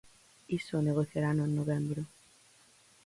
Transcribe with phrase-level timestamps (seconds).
[0.57, 2.01] Iso negociarano en novembro.